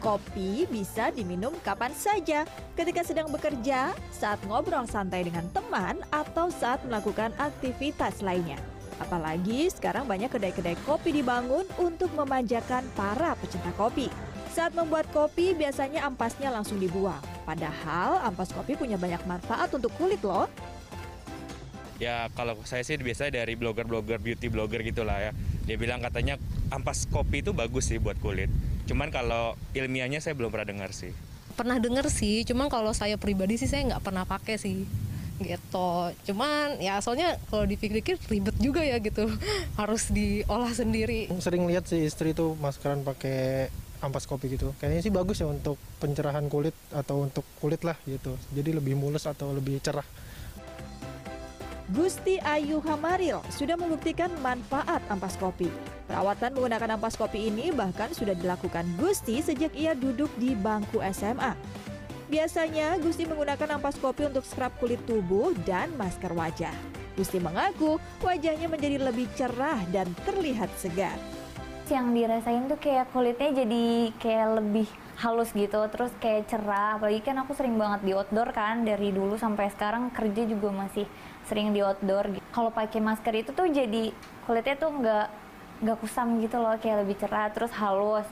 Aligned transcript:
Kopi 0.00 0.64
bisa 0.72 1.12
diminum 1.12 1.52
kapan 1.60 1.92
saja, 1.92 2.48
ketika 2.72 3.04
sedang 3.04 3.28
bekerja, 3.28 3.92
saat 4.08 4.40
ngobrol 4.48 4.88
santai 4.88 5.28
dengan 5.28 5.44
teman, 5.52 6.00
atau 6.08 6.48
saat 6.48 6.80
melakukan 6.88 7.36
aktivitas 7.36 8.24
lainnya. 8.24 8.56
Apalagi 8.96 9.68
sekarang 9.68 10.08
banyak 10.08 10.32
kedai-kedai 10.32 10.80
kopi 10.88 11.20
dibangun 11.20 11.68
untuk 11.76 12.08
memanjakan 12.16 12.88
para 12.96 13.36
pecinta 13.36 13.68
kopi. 13.76 14.08
Saat 14.56 14.72
membuat 14.72 15.04
kopi, 15.12 15.52
biasanya 15.52 16.08
ampasnya 16.08 16.48
langsung 16.48 16.80
dibuang. 16.80 17.20
Padahal 17.44 18.24
ampas 18.24 18.56
kopi 18.56 18.80
punya 18.80 18.96
banyak 18.96 19.20
manfaat 19.28 19.68
untuk 19.76 19.92
kulit 20.00 20.24
loh. 20.24 20.48
Ya 22.00 22.32
kalau 22.32 22.56
saya 22.64 22.80
sih 22.80 22.96
biasanya 22.96 23.44
dari 23.44 23.52
blogger-blogger, 23.52 24.16
beauty 24.16 24.48
blogger 24.48 24.80
gitulah 24.80 25.20
ya. 25.20 25.32
Dia 25.68 25.76
bilang 25.76 26.00
katanya 26.00 26.40
ampas 26.72 27.04
kopi 27.04 27.44
itu 27.44 27.52
bagus 27.52 27.92
sih 27.92 28.00
buat 28.00 28.16
kulit. 28.24 28.48
Cuman 28.90 29.14
kalau 29.14 29.54
ilmiahnya 29.70 30.18
saya 30.18 30.34
belum 30.34 30.50
pernah 30.50 30.66
dengar 30.66 30.90
sih. 30.90 31.14
Pernah 31.54 31.78
dengar 31.78 32.10
sih, 32.10 32.42
cuman 32.42 32.66
kalau 32.66 32.90
saya 32.90 33.14
pribadi 33.14 33.54
sih 33.54 33.70
saya 33.70 33.86
nggak 33.86 34.02
pernah 34.02 34.26
pakai 34.26 34.58
sih 34.58 34.82
gitu. 35.38 35.90
Cuman 36.26 36.82
ya 36.82 36.98
soalnya 36.98 37.38
kalau 37.46 37.70
dipikir-pikir 37.70 38.18
ribet 38.26 38.58
juga 38.58 38.82
ya 38.82 38.98
gitu. 38.98 39.30
Harus 39.80 40.10
diolah 40.10 40.74
sendiri. 40.74 41.30
Sering 41.38 41.70
lihat 41.70 41.86
sih 41.86 42.02
istri 42.02 42.34
tuh 42.34 42.58
maskeran 42.58 43.06
pakai 43.06 43.70
ampas 44.02 44.26
kopi 44.26 44.58
gitu. 44.58 44.74
Kayaknya 44.82 45.06
sih 45.06 45.14
bagus 45.14 45.38
ya 45.38 45.46
untuk 45.46 45.78
pencerahan 46.02 46.50
kulit 46.50 46.74
atau 46.90 47.22
untuk 47.22 47.46
kulit 47.62 47.86
lah 47.86 47.94
gitu. 48.10 48.34
Jadi 48.50 48.74
lebih 48.74 48.98
mulus 48.98 49.30
atau 49.30 49.54
lebih 49.54 49.78
cerah. 49.78 50.04
Gusti 51.90 52.38
Ayu 52.46 52.78
Hamaril 52.86 53.42
sudah 53.50 53.74
membuktikan 53.74 54.30
manfaat 54.46 55.02
ampas 55.10 55.34
kopi. 55.34 55.66
Perawatan 56.06 56.54
menggunakan 56.54 56.94
ampas 56.94 57.18
kopi 57.18 57.50
ini 57.50 57.74
bahkan 57.74 58.14
sudah 58.14 58.30
dilakukan 58.38 58.86
Gusti 58.94 59.42
sejak 59.42 59.74
ia 59.74 59.98
duduk 59.98 60.30
di 60.38 60.54
bangku 60.54 61.02
SMA. 61.10 61.50
Biasanya 62.30 62.94
Gusti 63.02 63.26
menggunakan 63.26 63.82
ampas 63.82 63.98
kopi 63.98 64.30
untuk 64.30 64.46
scrub 64.46 64.70
kulit 64.78 65.02
tubuh 65.02 65.50
dan 65.66 65.90
masker 65.98 66.30
wajah. 66.30 66.74
Gusti 67.18 67.42
mengaku 67.42 67.98
wajahnya 68.22 68.70
menjadi 68.70 69.02
lebih 69.02 69.26
cerah 69.34 69.82
dan 69.90 70.06
terlihat 70.22 70.70
segar. 70.78 71.18
Yang 71.90 72.06
dirasain 72.14 72.70
tuh 72.70 72.78
kayak 72.78 73.10
kulitnya 73.10 73.50
jadi 73.50 74.14
kayak 74.22 74.48
lebih 74.62 74.86
halus 75.18 75.50
gitu, 75.50 75.82
terus 75.90 76.14
kayak 76.22 76.46
cerah. 76.46 76.94
Apalagi 76.94 77.18
kan 77.18 77.42
aku 77.42 77.50
sering 77.58 77.74
banget 77.74 78.06
di 78.06 78.14
outdoor 78.14 78.54
kan 78.54 78.86
dari 78.86 79.10
dulu 79.10 79.34
sampai 79.34 79.74
sekarang 79.74 80.14
kerja 80.14 80.46
juga 80.46 80.70
masih 80.70 81.10
sering 81.50 81.74
di 81.74 81.82
outdoor. 81.82 82.30
Kalau 82.54 82.70
pakai 82.70 83.02
masker 83.02 83.42
itu 83.42 83.50
tuh 83.50 83.66
jadi 83.66 84.14
kulitnya 84.46 84.78
tuh 84.78 84.90
nggak 85.02 85.26
nggak 85.82 85.98
kusam 85.98 86.38
gitu 86.38 86.62
loh, 86.62 86.78
kayak 86.78 87.02
lebih 87.02 87.18
cerah, 87.18 87.50
terus 87.50 87.74
halus, 87.74 88.28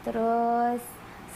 terus 0.00 0.80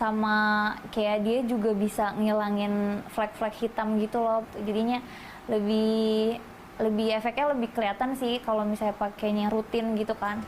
sama 0.00 0.72
kayak 0.96 1.18
dia 1.28 1.38
juga 1.44 1.76
bisa 1.76 2.16
ngilangin 2.16 3.04
flek-flek 3.12 3.52
hitam 3.60 4.00
gitu 4.00 4.16
loh. 4.16 4.48
Jadinya 4.64 5.04
lebih 5.44 6.40
lebih 6.80 7.12
efeknya 7.12 7.52
lebih 7.52 7.68
kelihatan 7.76 8.16
sih 8.16 8.40
kalau 8.40 8.64
misalnya 8.64 8.96
pakainya 8.96 9.52
rutin 9.52 9.92
gitu 10.00 10.16
kan. 10.16 10.40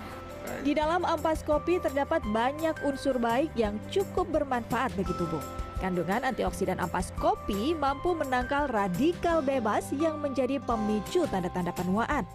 Di 0.61 0.77
dalam 0.77 1.09
ampas 1.09 1.41
kopi 1.41 1.81
terdapat 1.81 2.21
banyak 2.29 2.85
unsur 2.85 3.17
baik 3.17 3.49
yang 3.57 3.81
cukup 3.89 4.29
bermanfaat 4.29 4.93
bagi 4.93 5.17
tubuh. 5.17 5.41
Kandungan 5.81 6.29
antioksidan 6.29 6.77
ampas 6.79 7.11
kopi 7.17 7.73
mampu 7.73 8.13
menangkal 8.13 8.69
radikal 8.69 9.41
bebas 9.41 9.89
yang 9.97 10.21
menjadi 10.21 10.61
pemicu 10.63 11.25
tanda-tanda 11.33 11.73
penuaan. 11.73 12.29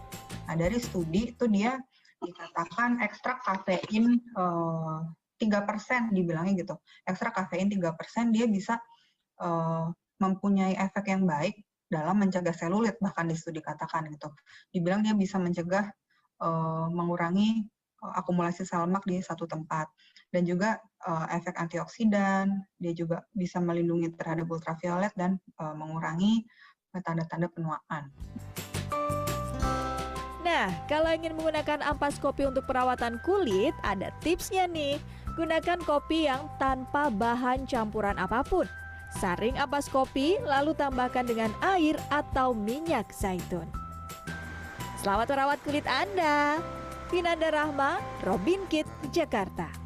Nah, 0.49 0.55
dari 0.57 0.81
studi 0.81 1.37
itu 1.37 1.45
dia 1.45 1.77
dikatakan 2.17 2.97
ekstrak 3.05 3.45
kafein 3.45 4.17
tiga 5.37 5.63
persen 5.63 6.09
dibilangnya 6.09 6.65
gitu. 6.65 6.75
Ekstrak 7.05 7.37
kafein 7.37 7.69
tiga 7.69 7.93
persen 7.93 8.33
dia 8.33 8.49
bisa 8.49 8.81
uh, 9.39 9.87
mempunyai 10.17 10.73
efek 10.73 11.13
yang 11.13 11.23
baik 11.23 11.61
dalam 11.87 12.19
mencegah 12.19 12.51
selulit 12.51 12.99
bahkan 12.99 13.29
di 13.29 13.37
studi 13.37 13.61
katakan 13.63 14.09
gitu. 14.11 14.27
Dibilang 14.73 15.05
dia 15.05 15.15
bisa 15.15 15.39
mencegah 15.39 15.87
uh, 16.43 16.91
mengurangi 16.91 17.63
akumulasi 18.01 18.63
sel 18.63 18.85
lemak 18.85 19.03
di 19.09 19.19
satu 19.19 19.49
tempat 19.49 19.89
dan 20.29 20.43
juga 20.45 20.77
uh, 21.07 21.25
efek 21.33 21.57
antioksidan 21.57 22.51
dia 22.77 22.93
juga 22.93 23.25
bisa 23.33 23.57
melindungi 23.57 24.13
terhadap 24.13 24.45
ultraviolet 24.49 25.13
dan 25.17 25.41
uh, 25.57 25.73
mengurangi 25.73 26.45
tanda-tanda 27.01 27.45
penuaan. 27.53 28.09
Nah, 30.47 30.71
kalau 30.87 31.11
ingin 31.11 31.35
menggunakan 31.35 31.83
ampas 31.83 32.17
kopi 32.17 32.47
untuk 32.47 32.65
perawatan 32.65 33.19
kulit, 33.21 33.75
ada 33.83 34.09
tipsnya 34.23 34.65
nih. 34.65 34.97
Gunakan 35.35 35.77
kopi 35.85 36.25
yang 36.25 36.49
tanpa 36.57 37.13
bahan 37.13 37.69
campuran 37.69 38.17
apa 38.17 38.41
pun. 38.41 38.65
Saring 39.21 39.59
ampas 39.59 39.85
kopi, 39.91 40.39
lalu 40.41 40.73
tambahkan 40.73 41.27
dengan 41.29 41.51
air 41.61 41.99
atau 42.09 42.55
minyak 42.57 43.11
zaitun. 43.13 43.67
Selamat 44.97 45.29
merawat 45.29 45.59
kulit 45.61 45.85
Anda. 45.85 46.57
Vinanda 47.07 47.47
Rahma, 47.47 48.03
Robin 48.23 48.67
Kit, 48.67 48.87
Jakarta. 49.15 49.76